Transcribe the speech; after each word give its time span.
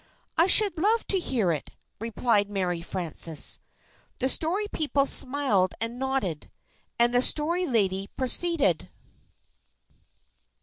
"I 0.35 0.47
should 0.47 0.79
love 0.79 1.05
to 1.09 1.19
hear 1.19 1.51
it!" 1.51 1.69
replied 1.99 2.49
Mary 2.49 2.81
Frances. 2.81 3.59
The 4.17 4.29
story 4.29 4.65
people 4.73 5.05
smiled 5.05 5.75
and 5.79 5.99
nodded, 5.99 6.49
and 6.97 7.13
the 7.13 7.21
Story 7.21 7.67
Lady 7.67 8.07
proceeded. 8.17 8.89